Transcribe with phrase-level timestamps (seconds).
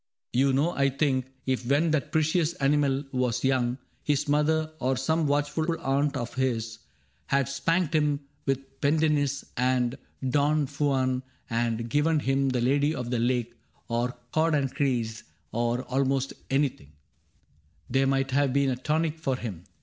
[0.33, 3.77] You know I think If when that precious animal was young.
[4.01, 6.79] His mother, or some watchful aunt of his.
[7.29, 12.61] CAPTAIN CRAIG 25 Had spanked him with Pendetinis and Don "Juan^ And given him the
[12.61, 13.53] Lady of the Lake^
[13.89, 16.93] Or Cord and Creese^ or almost anything,
[17.87, 19.65] There might have been a tonic for him